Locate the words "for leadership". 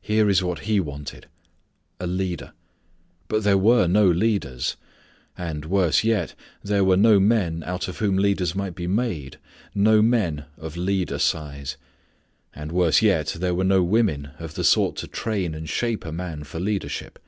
16.44-17.18